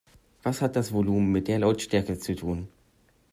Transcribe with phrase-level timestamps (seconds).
[0.41, 2.67] Was hat das Volumen mit der Lautstärke zu tun?